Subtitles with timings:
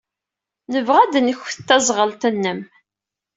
[0.73, 2.59] Nebɣa ad nket taẓɣelt-nnem.